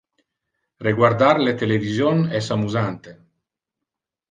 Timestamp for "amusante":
2.59-3.17